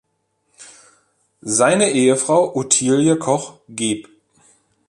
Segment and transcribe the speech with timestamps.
[1.41, 4.09] Seine Ehefrau Ottilie Koch geb.